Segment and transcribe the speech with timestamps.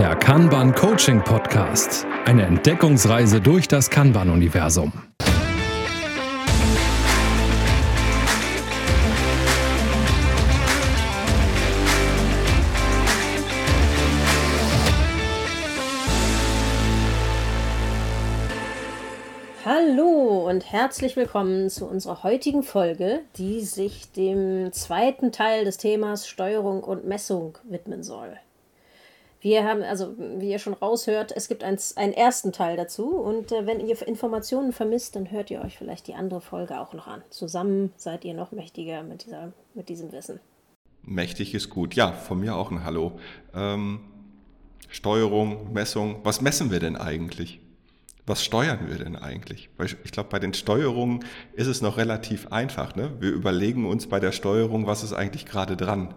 [0.00, 2.06] Der Kanban Coaching Podcast.
[2.24, 4.94] Eine Entdeckungsreise durch das Kanban-Universum.
[19.66, 26.26] Hallo und herzlich willkommen zu unserer heutigen Folge, die sich dem zweiten Teil des Themas
[26.26, 28.38] Steuerung und Messung widmen soll.
[29.40, 33.52] Wir haben, also wie ihr schon raushört, es gibt ein, einen ersten Teil dazu und
[33.52, 37.06] äh, wenn ihr Informationen vermisst, dann hört ihr euch vielleicht die andere Folge auch noch
[37.06, 37.22] an.
[37.30, 40.40] Zusammen seid ihr noch mächtiger mit, dieser, mit diesem Wissen.
[41.02, 41.94] Mächtig ist gut.
[41.94, 43.18] Ja, von mir auch ein Hallo.
[43.54, 44.00] Ähm,
[44.90, 46.20] Steuerung, Messung.
[46.22, 47.60] Was messen wir denn eigentlich?
[48.26, 49.70] Was steuern wir denn eigentlich?
[49.78, 52.94] Weil ich glaube, bei den Steuerungen ist es noch relativ einfach.
[52.94, 53.12] Ne?
[53.18, 56.14] Wir überlegen uns bei der Steuerung, was ist eigentlich gerade dran?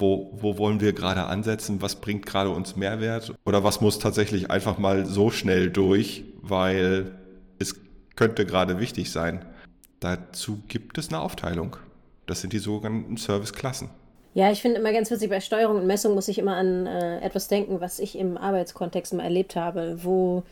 [0.00, 4.50] Wo, wo wollen wir gerade ansetzen, was bringt gerade uns Mehrwert oder was muss tatsächlich
[4.50, 7.12] einfach mal so schnell durch, weil
[7.58, 7.74] es
[8.16, 9.44] könnte gerade wichtig sein.
[10.00, 11.76] Dazu gibt es eine Aufteilung.
[12.26, 13.90] Das sind die sogenannten Serviceklassen.
[14.34, 17.20] Ja, ich finde immer ganz witzig, bei Steuerung und Messung muss ich immer an äh,
[17.20, 20.44] etwas denken, was ich im Arbeitskontext mal erlebt habe, wo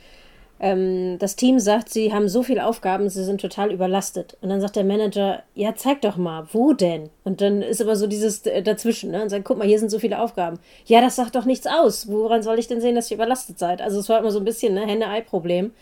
[0.58, 4.36] ähm, das Team sagt, sie haben so viele Aufgaben, sie sind total überlastet.
[4.40, 7.10] Und dann sagt der Manager, ja, zeig doch mal, wo denn?
[7.24, 9.22] Und dann ist aber so dieses äh, dazwischen, ne?
[9.22, 10.58] Und sagt, guck mal, hier sind so viele Aufgaben.
[10.86, 12.08] Ja, das sagt doch nichts aus.
[12.08, 13.82] Woran soll ich denn sehen, dass ihr überlastet seid?
[13.82, 15.72] Also es war immer so ein bisschen, ne, Hände-Ei-Problem.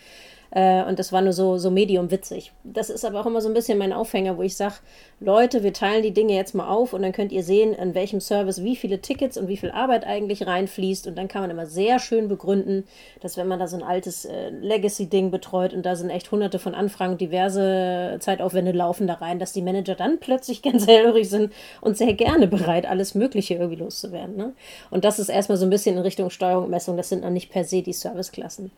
[0.55, 2.53] Äh, und das war nur so, so medium witzig.
[2.63, 4.75] Das ist aber auch immer so ein bisschen mein Aufhänger, wo ich sage,
[5.19, 8.21] Leute, wir teilen die Dinge jetzt mal auf und dann könnt ihr sehen, in welchem
[8.21, 11.09] Service wie viele Tickets und wie viel Arbeit eigentlich reinfließt.
[11.09, 12.85] Und dann kann man immer sehr schön begründen,
[13.21, 16.61] dass wenn man da so ein altes äh, Legacy-Ding betreut und da sind echt hunderte
[16.61, 21.53] von Anfragen, diverse Zeitaufwände laufen da rein, dass die Manager dann plötzlich ganz hellhörig sind
[21.81, 24.37] und sehr gerne bereit, alles Mögliche irgendwie loszuwerden.
[24.37, 24.53] Ne?
[24.91, 26.97] Und das ist erstmal so ein bisschen in Richtung Steuerung und Messung.
[26.97, 28.71] Das sind noch nicht per se die Serviceklassen.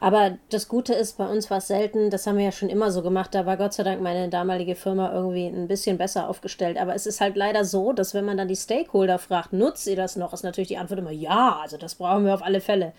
[0.00, 2.92] Aber das Gute ist, bei uns war es selten, das haben wir ja schon immer
[2.92, 6.78] so gemacht, da war Gott sei Dank meine damalige Firma irgendwie ein bisschen besser aufgestellt.
[6.78, 9.96] Aber es ist halt leider so, dass wenn man dann die Stakeholder fragt, nutzt ihr
[9.96, 12.92] das noch, ist natürlich die Antwort immer ja, also das brauchen wir auf alle Fälle.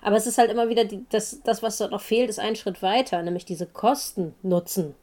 [0.00, 2.56] Aber es ist halt immer wieder, die, das, das, was dort noch fehlt, ist ein
[2.56, 4.94] Schritt weiter, nämlich diese Kosten-Nutzen.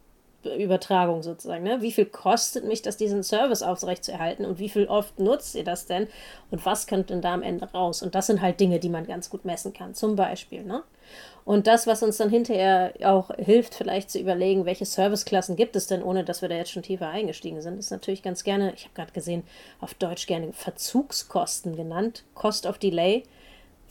[0.46, 1.64] Übertragung sozusagen.
[1.64, 1.82] Ne?
[1.82, 5.86] Wie viel kostet mich das, diesen Service aufrechtzuerhalten und wie viel oft nutzt ihr das
[5.86, 6.08] denn
[6.52, 8.02] und was kommt denn da am Ende raus?
[8.02, 10.64] Und das sind halt Dinge, die man ganz gut messen kann, zum Beispiel.
[10.64, 10.84] Ne?
[11.46, 15.88] Und das, was uns dann hinterher auch hilft, vielleicht zu überlegen, welche Serviceklassen gibt es
[15.88, 18.86] denn, ohne dass wir da jetzt schon tiefer eingestiegen sind, ist natürlich ganz gerne, ich
[18.86, 19.44] habe gerade gesehen,
[19.82, 23.24] auf Deutsch gerne Verzugskosten genannt, Cost of Delay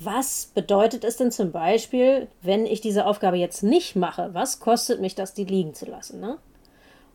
[0.04, 4.30] was bedeutet es denn zum Beispiel, wenn ich diese Aufgabe jetzt nicht mache?
[4.32, 6.20] Was kostet mich das, die liegen zu lassen?
[6.20, 6.38] Ne?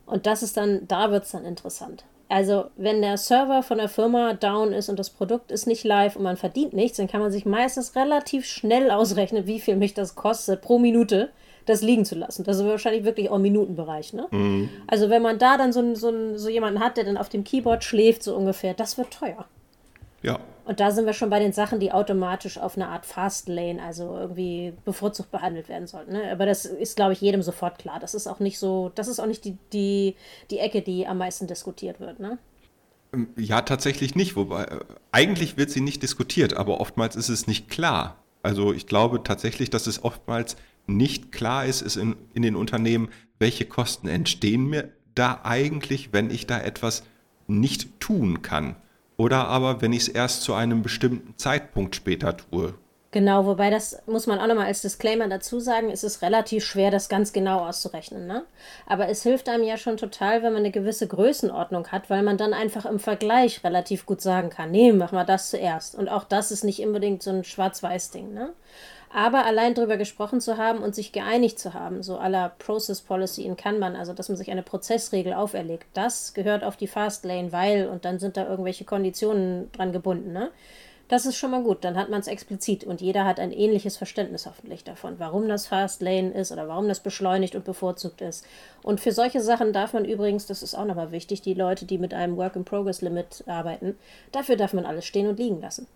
[0.06, 2.04] Und das ist dann, da wird es dann interessant.
[2.30, 6.16] Also, wenn der Server von der Firma down ist und das Produkt ist nicht live
[6.16, 9.94] und man verdient nichts, dann kann man sich meistens relativ schnell ausrechnen, wie viel mich
[9.94, 11.30] das kostet pro Minute,
[11.64, 12.44] das liegen zu lassen.
[12.44, 14.12] Das ist wahrscheinlich wirklich auch im Minutenbereich.
[14.12, 14.26] Ne?
[14.30, 14.68] Mhm.
[14.86, 17.82] Also, wenn man da dann so, so, so jemanden hat, der dann auf dem Keyboard
[17.82, 19.46] schläft, so ungefähr, das wird teuer.
[20.22, 20.38] Ja.
[20.68, 24.18] Und da sind wir schon bei den Sachen, die automatisch auf eine Art Fastlane, also
[24.18, 26.12] irgendwie bevorzugt behandelt werden sollten.
[26.12, 26.30] Ne?
[26.30, 27.98] Aber das ist, glaube ich, jedem sofort klar.
[27.98, 30.14] Das ist auch nicht so, das ist auch nicht die, die,
[30.50, 32.36] die Ecke, die am meisten diskutiert wird, ne?
[33.14, 34.36] Ähm, ja, tatsächlich nicht.
[34.36, 34.80] Wobei, äh,
[35.10, 38.22] eigentlich wird sie nicht diskutiert, aber oftmals ist es nicht klar.
[38.42, 43.08] Also ich glaube tatsächlich, dass es oftmals nicht klar ist, ist in, in den Unternehmen,
[43.38, 47.04] welche Kosten entstehen mir da eigentlich, wenn ich da etwas
[47.46, 48.76] nicht tun kann
[49.18, 52.72] oder aber wenn ich es erst zu einem bestimmten Zeitpunkt später tue.
[53.10, 56.90] Genau, wobei das muss man auch nochmal als Disclaimer dazu sagen, es ist relativ schwer,
[56.90, 58.26] das ganz genau auszurechnen.
[58.26, 58.44] Ne?
[58.86, 62.36] Aber es hilft einem ja schon total, wenn man eine gewisse Größenordnung hat, weil man
[62.36, 65.94] dann einfach im Vergleich relativ gut sagen kann, nee, mach mal das zuerst.
[65.94, 68.34] Und auch das ist nicht unbedingt so ein Schwarz-Weiß-Ding.
[68.34, 68.52] Ne?
[69.10, 73.44] Aber allein darüber gesprochen zu haben und sich geeinigt zu haben, so aller Process Policy
[73.44, 77.88] in Kanban, also dass man sich eine Prozessregel auferlegt, das gehört auf die Fastlane, weil
[77.88, 80.50] und dann sind da irgendwelche Konditionen dran gebunden, ne?
[81.08, 83.96] Das ist schon mal gut, dann hat man es explizit und jeder hat ein ähnliches
[83.96, 88.44] Verständnis hoffentlich davon, warum das Fastlane ist oder warum das beschleunigt und bevorzugt ist.
[88.82, 91.96] Und für solche Sachen darf man übrigens, das ist auch nochmal wichtig, die Leute, die
[91.96, 93.96] mit einem Work-in-Progress-Limit arbeiten,
[94.32, 95.86] dafür darf man alles stehen und liegen lassen.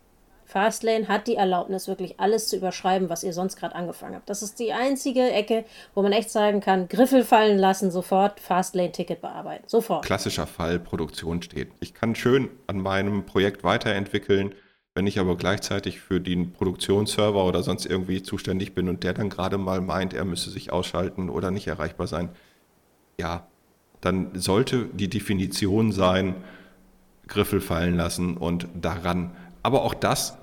[0.52, 4.28] Fastlane hat die Erlaubnis, wirklich alles zu überschreiben, was ihr sonst gerade angefangen habt.
[4.28, 5.64] Das ist die einzige Ecke,
[5.94, 9.64] wo man echt sagen kann, Griffel fallen lassen, sofort Fastlane-Ticket bearbeiten.
[9.66, 10.04] Sofort.
[10.04, 11.72] Klassischer Fall, Produktion steht.
[11.80, 14.54] Ich kann schön an meinem Projekt weiterentwickeln,
[14.94, 19.30] wenn ich aber gleichzeitig für den Produktionsserver oder sonst irgendwie zuständig bin und der dann
[19.30, 22.28] gerade mal meint, er müsse sich ausschalten oder nicht erreichbar sein,
[23.18, 23.46] ja,
[24.02, 26.34] dann sollte die Definition sein,
[27.26, 29.34] Griffel fallen lassen und daran.
[29.62, 30.36] Aber auch das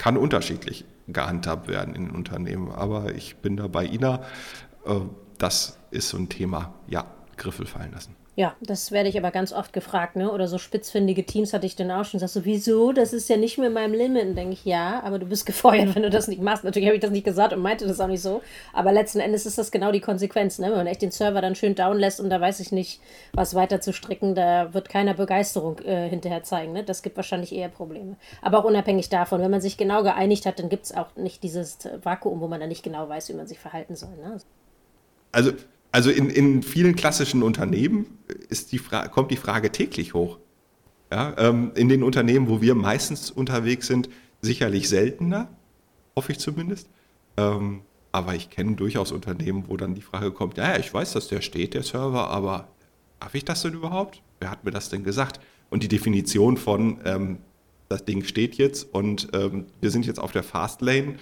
[0.00, 2.72] kann unterschiedlich gehandhabt werden in den Unternehmen.
[2.72, 4.22] Aber ich bin da bei Ina.
[4.86, 5.00] Äh,
[5.36, 6.72] das ist so ein Thema.
[6.86, 7.04] Ja,
[7.36, 8.16] Griffel fallen lassen.
[8.36, 10.30] Ja, das werde ich aber ganz oft gefragt, ne?
[10.30, 12.20] Oder so spitzfindige Teams hatte ich dann auch schon.
[12.20, 12.92] Sagst du, wieso?
[12.92, 14.24] Das ist ja nicht mehr in meinem Limit.
[14.24, 16.62] Und denke ich, ja, aber du bist gefeuert, wenn du das nicht machst.
[16.62, 18.40] Natürlich habe ich das nicht gesagt und meinte das auch nicht so.
[18.72, 20.68] Aber letzten Endes ist das genau die Konsequenz, ne?
[20.68, 23.00] Wenn man echt den Server dann schön down lässt und da weiß ich nicht,
[23.32, 26.72] was weiter zu stricken, da wird keiner Begeisterung äh, hinterher zeigen.
[26.72, 26.84] Ne?
[26.84, 28.16] Das gibt wahrscheinlich eher Probleme.
[28.42, 31.42] Aber auch unabhängig davon, wenn man sich genau geeinigt hat, dann gibt es auch nicht
[31.42, 34.16] dieses Vakuum, wo man dann nicht genau weiß, wie man sich verhalten soll.
[34.22, 34.38] Ne?
[35.32, 35.52] Also
[35.92, 38.06] also in, in vielen klassischen Unternehmen
[38.48, 40.38] ist die kommt die Frage täglich hoch.
[41.12, 44.08] Ja, ähm, in den Unternehmen, wo wir meistens unterwegs sind,
[44.42, 45.48] sicherlich seltener,
[46.14, 46.88] hoffe ich zumindest.
[47.36, 47.82] Ähm,
[48.12, 51.40] aber ich kenne durchaus Unternehmen, wo dann die Frage kommt, ja, ich weiß, dass der
[51.42, 52.68] steht, der Server, aber
[53.20, 54.22] darf ich das denn überhaupt?
[54.40, 55.40] Wer hat mir das denn gesagt?
[55.68, 57.38] Und die Definition von, ähm,
[57.88, 61.16] das Ding steht jetzt und ähm, wir sind jetzt auf der Fastlane,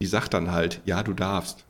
[0.00, 1.64] die sagt dann halt, ja, du darfst.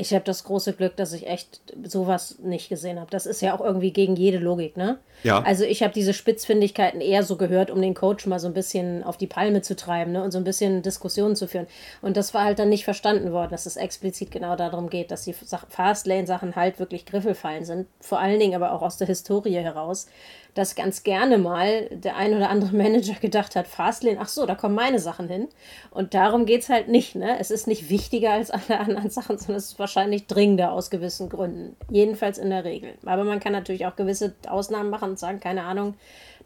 [0.00, 3.10] Ich habe das große Glück, dass ich echt sowas nicht gesehen habe.
[3.10, 4.98] Das ist ja auch irgendwie gegen jede Logik, ne?
[5.22, 5.42] Ja.
[5.42, 9.04] Also ich habe diese Spitzfindigkeiten eher so gehört, um den Coach mal so ein bisschen
[9.04, 10.22] auf die Palme zu treiben ne?
[10.24, 11.66] und so ein bisschen Diskussionen zu führen.
[12.00, 15.24] Und das war halt dann nicht verstanden worden, dass es explizit genau darum geht, dass
[15.24, 17.86] die Fastlane-Sachen halt wirklich Griffelfallen sind.
[18.00, 20.06] Vor allen Dingen aber auch aus der Historie heraus
[20.54, 24.54] dass ganz gerne mal der ein oder andere Manager gedacht hat, Fastlane, ach so, da
[24.54, 25.48] kommen meine Sachen hin.
[25.90, 27.14] Und darum geht es halt nicht.
[27.14, 27.38] Ne?
[27.38, 31.28] Es ist nicht wichtiger als alle anderen Sachen, sondern es ist wahrscheinlich dringender aus gewissen
[31.28, 31.76] Gründen.
[31.90, 32.94] Jedenfalls in der Regel.
[33.04, 35.94] Aber man kann natürlich auch gewisse Ausnahmen machen und sagen, keine Ahnung,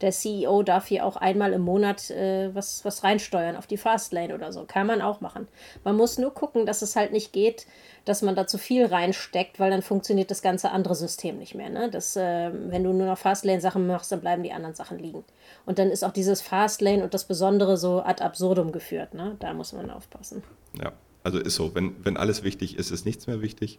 [0.01, 4.35] der CEO darf hier auch einmal im Monat äh, was, was reinsteuern auf die Fastlane
[4.35, 4.65] oder so.
[4.65, 5.49] Kann man auch machen.
[5.85, 7.67] Man muss nur gucken, dass es halt nicht geht,
[8.05, 11.71] dass man da zu viel reinsteckt, weil dann funktioniert das ganze andere System nicht mehr.
[11.71, 11.91] Ne?
[11.91, 15.25] Das, äh, wenn du nur noch Fastlane-Sachen machst, dann bleiben die anderen Sachen liegen.
[15.65, 19.15] Und dann ist auch dieses Fastlane und das Besondere so ad absurdum geführt.
[19.15, 19.37] Ne?
[19.39, 20.43] Da muss man aufpassen.
[20.81, 20.93] Ja,
[21.23, 21.75] also ist so.
[21.75, 23.79] Wenn, wenn alles wichtig ist, ist nichts mehr wichtig.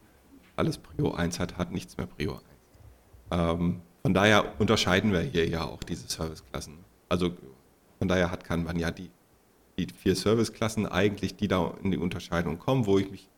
[0.56, 2.42] Alles Prio 1 hat, hat nichts mehr Prio 1.
[3.30, 6.78] Ähm, von daher unterscheiden wir hier ja auch diese Serviceklassen.
[7.08, 7.30] Also
[7.98, 9.10] von daher hat Kanban ja die,
[9.78, 13.28] die vier Serviceklassen eigentlich, die da in die Unterscheidung kommen, wo ich mich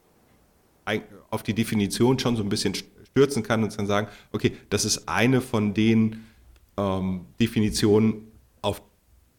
[1.31, 5.08] auf die Definition schon so ein bisschen stürzen kann und dann sagen, okay, das ist
[5.08, 6.25] eine von den
[6.76, 8.29] ähm, Definitionen,
[8.62, 8.82] auf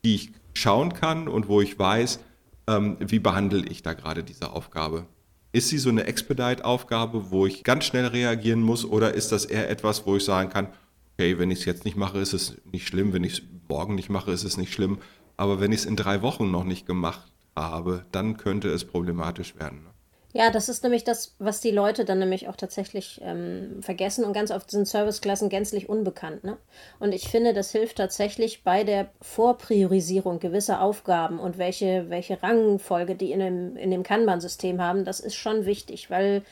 [0.03, 2.19] die ich schauen kann und wo ich weiß,
[2.67, 5.05] ähm, wie behandle ich da gerade diese Aufgabe.
[5.51, 9.69] Ist sie so eine Expedite-Aufgabe, wo ich ganz schnell reagieren muss, oder ist das eher
[9.69, 10.67] etwas, wo ich sagen kann,
[11.13, 13.95] okay, wenn ich es jetzt nicht mache, ist es nicht schlimm, wenn ich es morgen
[13.95, 14.99] nicht mache, ist es nicht schlimm,
[15.37, 19.55] aber wenn ich es in drei Wochen noch nicht gemacht habe, dann könnte es problematisch
[19.55, 19.88] werden.
[20.31, 24.33] Ja, das ist nämlich das, was die Leute dann nämlich auch tatsächlich ähm, vergessen und
[24.33, 26.43] ganz oft sind Serviceklassen gänzlich unbekannt.
[26.43, 26.57] Ne?
[26.99, 33.15] Und ich finde, das hilft tatsächlich bei der Vorpriorisierung gewisser Aufgaben und welche, welche Rangfolge
[33.15, 36.43] die in dem, in dem Kanban-System haben, das ist schon wichtig, weil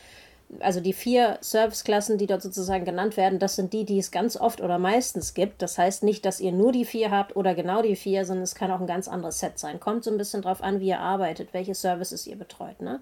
[0.60, 4.38] also die vier Serviceklassen, die dort sozusagen genannt werden, das sind die, die es ganz
[4.38, 5.62] oft oder meistens gibt.
[5.62, 8.56] Das heißt nicht, dass ihr nur die vier habt oder genau die vier, sondern es
[8.56, 9.80] kann auch ein ganz anderes Set sein.
[9.80, 12.82] Kommt so ein bisschen drauf an, wie ihr arbeitet, welche Services ihr betreut.
[12.82, 13.02] Ne?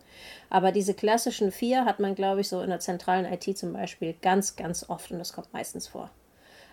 [0.49, 4.15] Aber diese klassischen vier hat man, glaube ich, so in der zentralen IT zum Beispiel
[4.21, 6.09] ganz, ganz oft und das kommt meistens vor.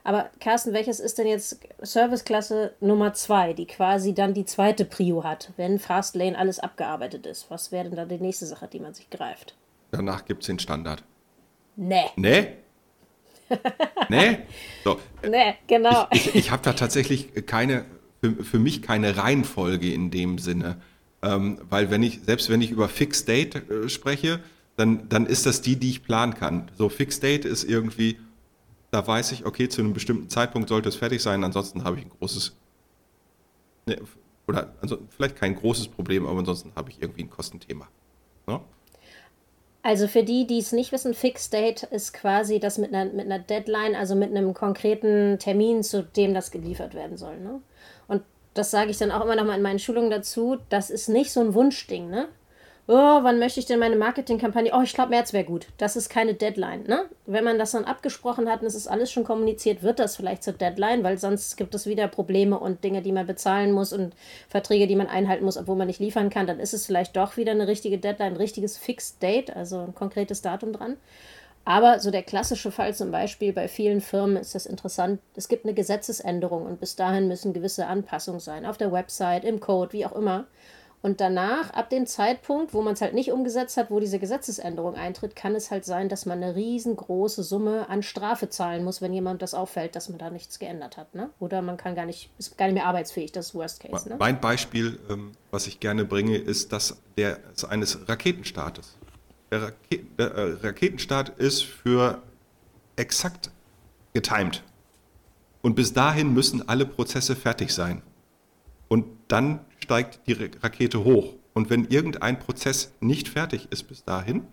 [0.04, 5.22] Aber Carsten, welches ist denn jetzt Serviceklasse Nummer zwei, die quasi dann die zweite Prio
[5.22, 7.50] hat, wenn Fastlane alles abgearbeitet ist?
[7.50, 9.54] Was wäre denn da die nächste Sache, die man sich greift?
[9.92, 11.04] Danach gibt es den Standard.
[11.76, 12.04] Nee.
[12.16, 12.48] Nee?
[14.08, 14.38] nee?
[14.82, 14.98] So.
[15.28, 16.08] Nee, genau.
[16.10, 17.84] Ich, ich, ich habe da tatsächlich keine,
[18.22, 20.80] für, für mich keine Reihenfolge in dem Sinne.
[21.20, 24.40] Ähm, weil wenn ich, selbst wenn ich über Fixed Date äh, spreche,
[24.76, 26.70] dann, dann ist das die, die ich planen kann.
[26.76, 28.18] So Fixed Date ist irgendwie,
[28.90, 32.06] da weiß ich, okay, zu einem bestimmten Zeitpunkt sollte es fertig sein, ansonsten habe ich
[32.06, 32.56] ein großes,
[33.86, 34.00] ne,
[34.48, 37.88] oder also vielleicht kein großes Problem, aber ansonsten habe ich irgendwie ein Kostenthema.
[38.46, 38.64] No?
[39.82, 43.26] Also für die, die es nicht wissen, Fixed Date ist quasi das mit einer, mit
[43.26, 47.38] einer Deadline, also mit einem konkreten Termin, zu dem das geliefert werden soll.
[47.40, 47.60] Ne?
[48.06, 48.22] Und
[48.54, 51.32] das sage ich dann auch immer noch mal in meinen Schulungen dazu, das ist nicht
[51.32, 52.28] so ein Wunschding, ne?
[52.88, 54.72] Oh, wann möchte ich denn meine Marketingkampagne?
[54.74, 55.66] Oh, ich glaube, März wäre gut.
[55.78, 56.84] Das ist keine Deadline.
[56.84, 57.04] Ne?
[57.26, 60.42] Wenn man das dann abgesprochen hat und es ist alles schon kommuniziert, wird das vielleicht
[60.42, 64.14] zur Deadline, weil sonst gibt es wieder Probleme und Dinge, die man bezahlen muss und
[64.48, 66.46] Verträge, die man einhalten muss, obwohl man nicht liefern kann.
[66.46, 69.94] Dann ist es vielleicht doch wieder eine richtige Deadline, ein richtiges Fixed Date, also ein
[69.94, 70.96] konkretes Datum dran.
[71.64, 75.20] Aber so der klassische Fall zum Beispiel bei vielen Firmen ist das interessant.
[75.36, 79.60] Es gibt eine Gesetzesänderung und bis dahin müssen gewisse Anpassungen sein auf der Website, im
[79.60, 80.46] Code, wie auch immer.
[81.02, 84.94] Und danach, ab dem Zeitpunkt, wo man es halt nicht umgesetzt hat, wo diese Gesetzesänderung
[84.94, 89.12] eintritt, kann es halt sein, dass man eine riesengroße Summe an Strafe zahlen muss, wenn
[89.12, 91.12] jemand das auffällt, dass man da nichts geändert hat.
[91.16, 91.30] Ne?
[91.40, 94.08] Oder man kann gar nicht, ist gar nicht mehr arbeitsfähig, das ist Worst Case.
[94.08, 94.16] Ne?
[94.20, 98.96] Mein Beispiel, ähm, was ich gerne bringe, ist das der, eines Raketenstartes.
[99.50, 102.22] Der, Raket, der äh, Raketenstart ist für
[102.94, 103.50] exakt
[104.12, 104.62] getimed.
[105.62, 108.02] Und bis dahin müssen alle Prozesse fertig sein.
[108.92, 111.32] Und dann steigt die Rakete hoch.
[111.54, 114.46] Und wenn irgendein Prozess nicht fertig ist bis dahin,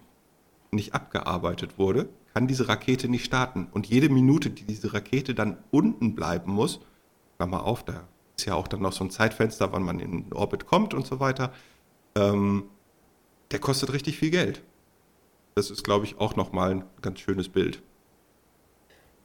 [0.72, 3.68] nicht abgearbeitet wurde, kann diese Rakete nicht starten.
[3.70, 6.80] Und jede Minute, die diese Rakete dann unten bleiben muss,
[7.36, 10.32] Klammer auf, da ist ja auch dann noch so ein Zeitfenster, wann man in den
[10.32, 11.52] Orbit kommt und so weiter,
[12.16, 12.70] ähm,
[13.52, 14.64] der kostet richtig viel Geld.
[15.56, 17.82] Das ist, glaube ich, auch nochmal ein ganz schönes Bild.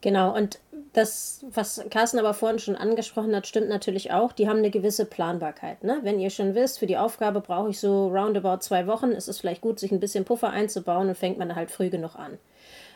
[0.01, 0.59] Genau, und
[0.95, 4.33] das, was Carsten aber vorhin schon angesprochen hat, stimmt natürlich auch.
[4.33, 5.83] Die haben eine gewisse Planbarkeit.
[5.83, 5.99] Ne?
[6.03, 9.41] Wenn ihr schon wisst, für die Aufgabe brauche ich so roundabout zwei Wochen, ist es
[9.41, 12.39] vielleicht gut, sich ein bisschen Puffer einzubauen und fängt man halt früh genug an.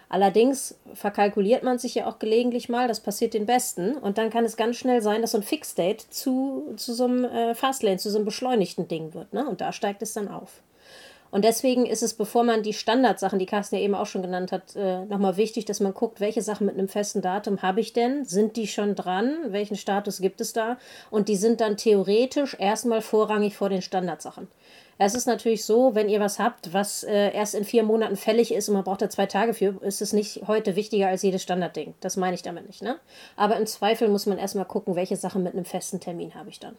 [0.09, 3.97] Allerdings verkalkuliert man sich ja auch gelegentlich mal, das passiert den Besten.
[3.97, 7.25] Und dann kann es ganz schnell sein, dass so ein Fixdate zu, zu so einem
[7.25, 9.33] äh, Fastlane, zu so einem beschleunigten Ding wird.
[9.35, 9.47] Ne?
[9.47, 10.62] Und da steigt es dann auf.
[11.30, 14.52] Und deswegen ist es, bevor man die Standardsachen, die Carsten ja eben auch schon genannt
[14.52, 17.92] hat, äh, nochmal wichtig, dass man guckt, welche Sachen mit einem festen Datum habe ich
[17.92, 18.25] denn?
[18.25, 19.37] Sind die schon dran?
[19.49, 20.78] Welchen Status gibt es da?
[21.11, 24.49] Und die sind dann theoretisch erstmal vorrangig vor den Standardsachen.
[25.00, 28.52] Es ist natürlich so, wenn ihr was habt, was äh, erst in vier Monaten fällig
[28.52, 31.45] ist und man braucht da zwei Tage für, ist es nicht heute wichtiger als jedes
[31.45, 31.95] Standardding.
[32.00, 32.99] Das meine ich damit nicht, ne?
[33.37, 36.59] Aber im Zweifel muss man erstmal gucken, welche Sachen mit einem festen Termin habe ich
[36.59, 36.76] dann.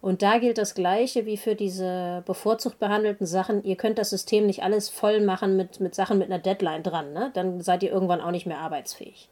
[0.00, 3.62] Und da gilt das Gleiche wie für diese bevorzugt behandelten Sachen.
[3.62, 7.12] Ihr könnt das System nicht alles voll machen mit, mit Sachen mit einer Deadline dran,
[7.12, 7.30] ne?
[7.34, 9.28] Dann seid ihr irgendwann auch nicht mehr arbeitsfähig.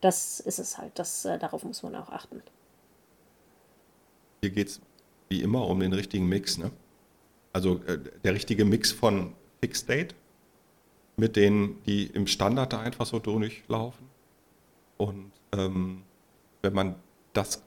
[0.00, 0.92] Das ist es halt.
[0.94, 2.40] Das, äh, darauf muss man auch achten.
[4.42, 4.80] Hier geht es
[5.28, 6.70] wie immer um den richtigen Mix, ne?
[7.52, 10.14] Also äh, der richtige Mix von Fixed Date
[11.16, 14.06] mit denen, die im Standard da einfach so durchlaufen.
[14.96, 16.02] Und ähm,
[16.62, 16.96] wenn man
[17.32, 17.62] das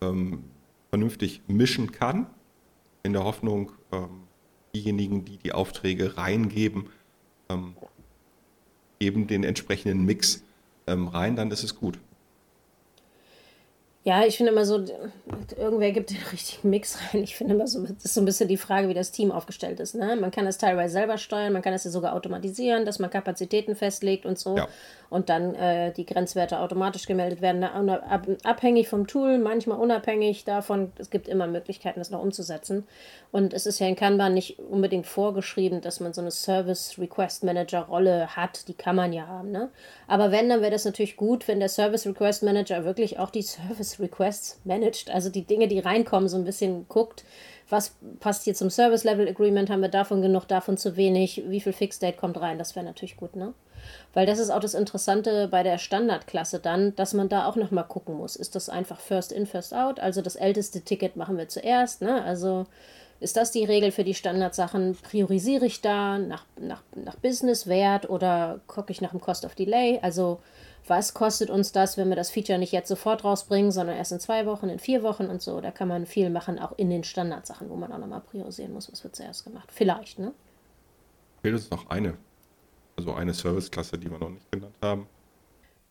[0.00, 0.44] ähm,
[0.90, 2.26] vernünftig mischen kann,
[3.02, 4.24] in der Hoffnung, ähm,
[4.74, 6.88] diejenigen, die die Aufträge reingeben,
[7.48, 7.74] ähm,
[8.98, 10.44] geben den entsprechenden Mix
[10.86, 11.98] ähm, rein, dann ist es gut.
[14.04, 14.84] Ja, ich finde immer so,
[15.56, 17.22] irgendwer gibt den richtigen Mix rein.
[17.22, 19.78] Ich finde immer so, das ist so ein bisschen die Frage, wie das Team aufgestellt
[19.78, 19.94] ist.
[19.94, 20.16] Ne?
[20.16, 23.76] Man kann es teilweise selber steuern, man kann es ja sogar automatisieren, dass man Kapazitäten
[23.76, 24.56] festlegt und so.
[24.56, 24.68] Ja.
[25.08, 28.38] Und dann äh, die Grenzwerte automatisch gemeldet werden, ne?
[28.44, 30.90] abhängig vom Tool, manchmal unabhängig davon.
[30.98, 32.88] Es gibt immer Möglichkeiten, das noch umzusetzen.
[33.30, 37.44] Und es ist ja in Kanban nicht unbedingt vorgeschrieben, dass man so eine Service Request
[37.44, 38.66] Manager Rolle hat.
[38.68, 39.52] Die kann man ja haben.
[39.52, 39.70] Ne?
[40.08, 43.42] Aber wenn, dann wäre das natürlich gut, wenn der Service Request Manager wirklich auch die
[43.42, 47.24] Service Requests managt, also die Dinge, die reinkommen, so ein bisschen guckt,
[47.68, 51.60] was passt hier zum Service Level Agreement, haben wir davon genug, davon zu wenig, wie
[51.60, 53.54] viel Fixed Date kommt rein, das wäre natürlich gut, ne?
[54.14, 57.84] Weil das ist auch das Interessante bei der Standardklasse dann, dass man da auch nochmal
[57.84, 58.36] gucken muss.
[58.36, 59.98] Ist das einfach First in, First out?
[59.98, 62.22] Also das älteste Ticket machen wir zuerst, ne?
[62.22, 62.66] Also
[63.22, 64.96] ist das die Regel für die Standardsachen?
[64.96, 70.00] Priorisiere ich da nach, nach, nach Business-Wert oder gucke ich nach dem Cost of Delay?
[70.02, 70.40] Also,
[70.86, 74.20] was kostet uns das, wenn wir das Feature nicht jetzt sofort rausbringen, sondern erst in
[74.20, 75.60] zwei Wochen, in vier Wochen und so?
[75.60, 78.90] Da kann man viel machen, auch in den Standardsachen, wo man auch nochmal priorisieren muss,
[78.90, 79.70] was wird zuerst gemacht.
[79.72, 80.32] Vielleicht, ne?
[81.42, 82.14] Fehlt uns noch eine.
[82.96, 85.06] Also eine Serviceklasse, die wir noch nicht genannt haben.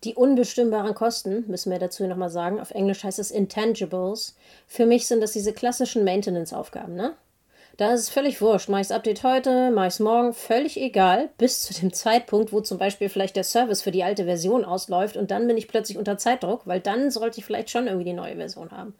[0.03, 4.35] Die unbestimmbaren Kosten, müssen wir dazu nochmal sagen, auf Englisch heißt es Intangibles.
[4.65, 7.15] Für mich sind das diese klassischen Maintenance-Aufgaben, ne?
[7.77, 8.69] Da ist es völlig wurscht.
[8.69, 12.53] Mache ich das Update heute, mache ich es morgen, völlig egal, bis zu dem Zeitpunkt,
[12.53, 15.67] wo zum Beispiel vielleicht der Service für die alte Version ausläuft und dann bin ich
[15.67, 18.93] plötzlich unter Zeitdruck, weil dann sollte ich vielleicht schon irgendwie die neue Version haben.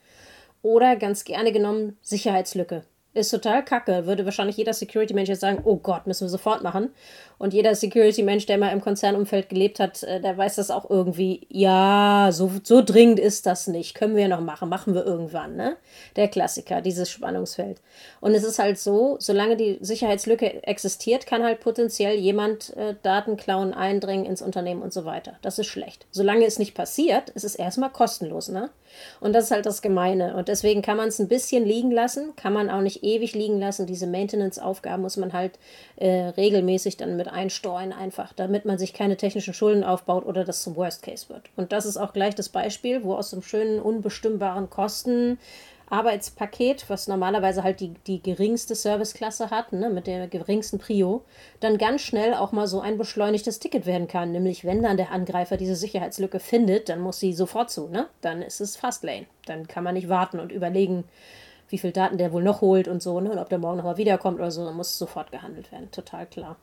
[0.62, 2.84] Oder ganz gerne genommen Sicherheitslücke.
[3.14, 4.06] Ist total kacke.
[4.06, 6.92] Würde wahrscheinlich jeder Security-Mensch jetzt sagen, oh Gott, müssen wir sofort machen.
[7.42, 11.48] Und jeder Security-Mensch, der mal im Konzernumfeld gelebt hat, äh, der weiß das auch irgendwie.
[11.50, 13.96] Ja, so, so dringend ist das nicht.
[13.96, 14.70] Können wir noch machen.
[14.70, 15.76] Machen wir irgendwann, ne?
[16.18, 17.82] Der Klassiker, dieses Spannungsfeld.
[18.20, 23.38] Und es ist halt so, solange die Sicherheitslücke existiert, kann halt potenziell jemand äh, Daten
[23.38, 25.34] klauen, eindringen ins Unternehmen und so weiter.
[25.42, 26.06] Das ist schlecht.
[26.12, 28.70] Solange es nicht passiert, ist es erstmal kostenlos, ne?
[29.20, 30.36] Und das ist halt das Gemeine.
[30.36, 33.60] Und deswegen kann man es ein bisschen liegen lassen, kann man auch nicht ewig liegen
[33.60, 33.88] lassen.
[33.88, 35.58] Diese Maintenance-Aufgaben muss man halt
[35.96, 40.64] äh, regelmäßig dann mit einsteuern, einfach, damit man sich keine technischen Schulden aufbaut oder das
[40.64, 41.50] zum Worst Case wird.
[41.56, 45.38] Und das ist auch gleich das Beispiel, wo aus einem schönen, unbestimmbaren Kosten
[45.92, 51.26] Arbeitspaket, was normalerweise halt die, die geringste Serviceklasse hat, ne, mit der geringsten Prio,
[51.60, 54.32] dann ganz schnell auch mal so ein beschleunigtes Ticket werden kann.
[54.32, 58.08] Nämlich, wenn dann der Angreifer diese Sicherheitslücke findet, dann muss sie sofort zu, ne?
[58.22, 59.26] Dann ist es Fastlane.
[59.46, 61.04] Dann kann man nicht warten und überlegen,
[61.68, 63.30] wie viel Daten der wohl noch holt und so, ne?
[63.30, 65.92] Und ob der morgen nochmal wiederkommt oder so, dann muss sofort gehandelt werden.
[65.92, 66.56] Total klar.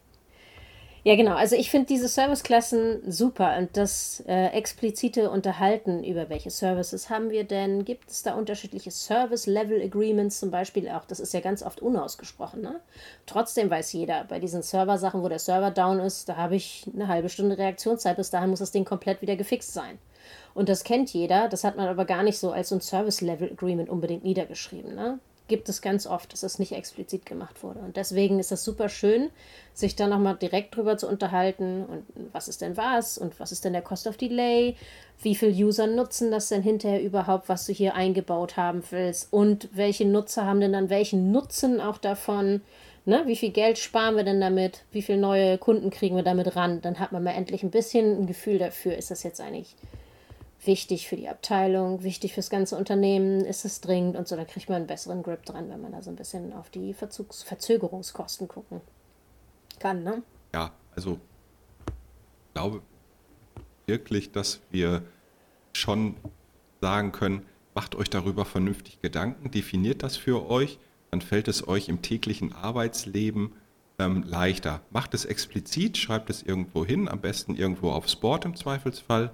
[1.09, 1.37] Ja, genau.
[1.37, 7.31] Also ich finde diese Serviceklassen super und das äh, explizite Unterhalten über welche Services haben
[7.31, 7.87] wir denn?
[7.87, 11.07] Gibt es da unterschiedliche Service-Level-Agreements zum Beispiel auch?
[11.07, 12.61] Das ist ja ganz oft unausgesprochen.
[12.61, 12.81] Ne?
[13.25, 17.09] Trotzdem weiß jeder, bei diesen Server-Sachen, wo der Server down ist, da habe ich eine
[17.09, 18.19] halbe Stunde Reaktionszeit.
[18.19, 19.99] Bis dahin muss das Ding komplett wieder gefixt sein.
[20.53, 23.89] Und das kennt jeder, das hat man aber gar nicht so als so ein Service-Level-Agreement
[23.89, 24.95] unbedingt niedergeschrieben.
[24.95, 25.21] Ne?
[25.49, 27.81] Gibt es ganz oft, dass es nicht explizit gemacht wurde.
[27.81, 29.31] Und deswegen ist das super schön,
[29.75, 33.65] sich da nochmal direkt drüber zu unterhalten und was ist denn was und was ist
[33.65, 34.77] denn der Cost of Delay,
[35.21, 39.69] wie viele User nutzen das denn hinterher überhaupt, was du hier eingebaut haben willst und
[39.73, 42.61] welche Nutzer haben denn dann welchen Nutzen auch davon,
[43.05, 43.23] ne?
[43.27, 46.81] wie viel Geld sparen wir denn damit, wie viele neue Kunden kriegen wir damit ran,
[46.83, 49.75] dann hat man mal endlich ein bisschen ein Gefühl dafür, ist das jetzt eigentlich
[50.69, 54.69] wichtig für die Abteilung, wichtig fürs ganze Unternehmen, ist es dringend und so, da kriegt
[54.69, 58.47] man einen besseren Grip dran, wenn man da so ein bisschen auf die Verzugs Verzögerungskosten
[58.47, 58.81] gucken
[59.81, 60.23] kann, ne?
[60.55, 61.19] Ja, also
[61.89, 62.83] ich glaube
[63.87, 65.03] wirklich, dass wir
[65.73, 66.17] schon
[66.81, 70.79] sagen können, macht euch darüber vernünftig Gedanken, definiert das für euch,
[71.11, 73.53] dann fällt es euch im täglichen Arbeitsleben
[73.99, 74.83] ähm, leichter.
[74.91, 79.31] Macht es explizit, schreibt es irgendwo hin, am besten irgendwo aufs Board im Zweifelsfall.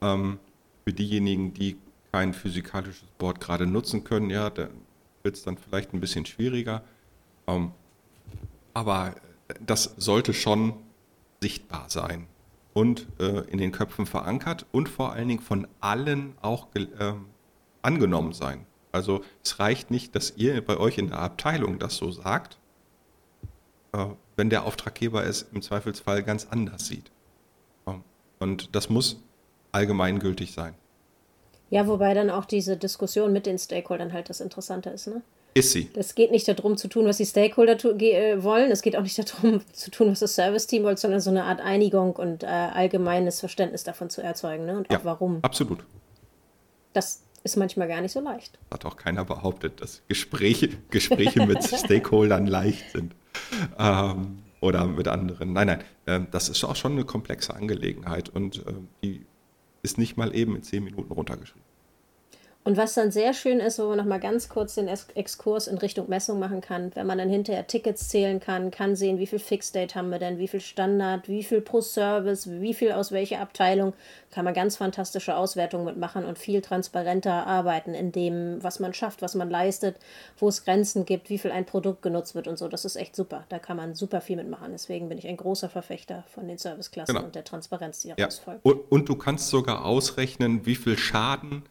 [0.00, 0.38] Ähm,
[0.84, 1.76] für diejenigen, die
[2.12, 4.68] kein physikalisches Board gerade nutzen können, ja, da
[5.22, 6.82] wird es dann vielleicht ein bisschen schwieriger.
[7.46, 7.72] Ähm,
[8.74, 9.14] aber
[9.64, 10.74] das sollte schon
[11.40, 12.26] sichtbar sein
[12.72, 17.14] und äh, in den Köpfen verankert und vor allen Dingen von allen auch äh,
[17.82, 18.66] angenommen sein.
[18.92, 22.58] Also es reicht nicht, dass ihr bei euch in der Abteilung das so sagt,
[23.92, 24.06] äh,
[24.36, 27.10] wenn der Auftraggeber es im Zweifelsfall ganz anders sieht.
[27.86, 28.02] Ähm,
[28.38, 29.22] und das muss
[29.72, 30.74] allgemeingültig sein.
[31.70, 35.22] Ja, wobei dann auch diese Diskussion mit den Stakeholdern halt das Interessante ist, ne?
[35.52, 35.90] Ist sie.
[35.94, 38.70] Es geht nicht darum zu tun, was die Stakeholder äh, wollen.
[38.70, 41.60] Es geht auch nicht darum zu tun, was das Service-Team wollte, sondern so eine Art
[41.60, 44.76] Einigung und äh, allgemeines Verständnis davon zu erzeugen, ne?
[44.78, 45.38] Und ja, auch warum.
[45.42, 45.84] Absolut.
[46.92, 48.58] Das ist manchmal gar nicht so leicht.
[48.70, 53.14] Hat auch keiner behauptet, dass Gespräche, Gespräche mit Stakeholdern leicht sind.
[53.78, 55.52] Ähm, oder mit anderen.
[55.52, 59.26] Nein, nein, äh, das ist auch schon eine komplexe Angelegenheit und äh, die
[59.82, 61.69] ist nicht mal eben in zehn Minuten runtergeschrieben.
[62.62, 66.10] Und was dann sehr schön ist, wo man nochmal ganz kurz den Exkurs in Richtung
[66.10, 69.94] Messung machen kann, wenn man dann hinterher Tickets zählen kann, kann sehen, wie viel Fixed-Date
[69.94, 73.94] haben wir denn, wie viel Standard, wie viel pro Service, wie viel aus welcher Abteilung,
[74.30, 79.22] kann man ganz fantastische Auswertungen mitmachen und viel transparenter arbeiten in dem, was man schafft,
[79.22, 79.96] was man leistet,
[80.36, 82.68] wo es Grenzen gibt, wie viel ein Produkt genutzt wird und so.
[82.68, 83.46] Das ist echt super.
[83.48, 84.72] Da kann man super viel mitmachen.
[84.72, 87.26] Deswegen bin ich ein großer Verfechter von den Serviceklassen genau.
[87.26, 88.44] und der Transparenz, die daraus ja.
[88.44, 88.66] folgt.
[88.66, 91.62] Und, und du kannst sogar ausrechnen, wie viel Schaden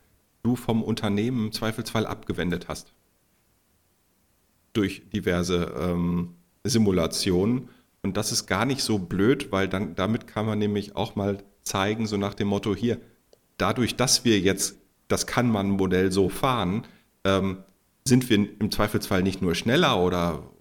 [0.44, 2.94] du vom Unternehmen im Zweifelsfall abgewendet hast.
[4.74, 7.70] Durch diverse ähm, Simulationen.
[8.02, 11.44] Und das ist gar nicht so blöd, weil dann damit kann man nämlich auch mal
[11.64, 13.00] zeigen, so nach dem Motto hier,
[13.58, 16.86] dadurch, dass wir jetzt das Kann-Man-Modell so fahren,
[17.24, 17.64] ähm,
[18.06, 20.52] sind wir im Zweifelsfall nicht nur schneller oder,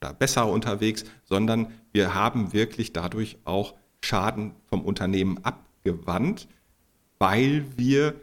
[0.00, 6.48] oder besser unterwegs, sondern wir haben wirklich dadurch auch Schaden vom Unternehmen abgewandt,
[7.18, 8.14] weil wir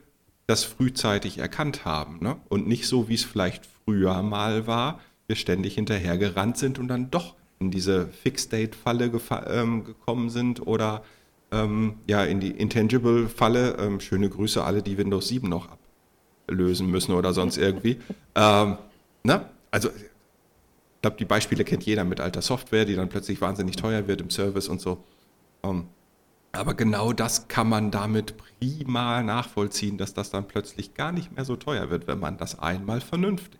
[0.48, 2.38] das frühzeitig erkannt haben ne?
[2.50, 7.12] und nicht so, wie es vielleicht früher mal war, wir ständig hinterhergerannt sind und dann
[7.12, 9.12] doch in diese Fixed-Date-Falle
[9.48, 11.04] ähm, gekommen sind oder
[11.52, 13.78] ähm, ja in die Intangible-Falle.
[13.80, 15.68] Ähm, schöne Grüße alle, die Windows 7 noch
[16.48, 18.00] ablösen müssen oder sonst irgendwie.
[18.36, 18.78] Ähm,
[19.24, 19.50] ne?
[19.72, 24.08] Also ich glaube, die Beispiele kennt jeder mit alter Software, die dann plötzlich wahnsinnig teuer
[24.08, 25.04] wird im Service und so.
[25.64, 25.88] Ähm,
[26.58, 31.46] aber genau das kann man damit prima nachvollziehen, dass das dann plötzlich gar nicht mehr
[31.46, 33.60] so teuer wird, wenn man das einmal vernünftig.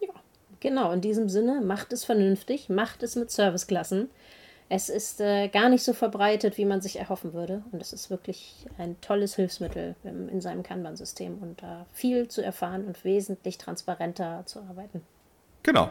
[0.00, 0.14] Ja,
[0.60, 0.92] genau.
[0.92, 4.10] In diesem Sinne, macht es vernünftig, macht es mit Serviceklassen.
[4.68, 7.62] Es ist äh, gar nicht so verbreitet, wie man sich erhoffen würde.
[7.72, 12.28] Und es ist wirklich ein tolles Hilfsmittel ähm, in seinem Kanban-System und da äh, viel
[12.28, 15.02] zu erfahren und wesentlich transparenter zu arbeiten.
[15.62, 15.90] Genau.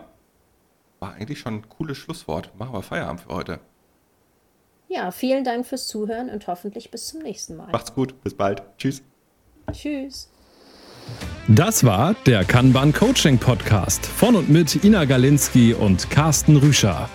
[0.99, 2.51] War eigentlich schon ein cooles Schlusswort.
[2.57, 3.59] Machen wir Feierabend für heute.
[4.93, 7.69] Ja, vielen Dank fürs Zuhören und hoffentlich bis zum nächsten Mal.
[7.71, 8.61] Macht's gut, bis bald.
[8.77, 9.01] Tschüss.
[9.71, 10.29] Tschüss.
[11.47, 17.09] Das war der Kanban Coaching Podcast von und mit Ina Galinski und Carsten Rüscher.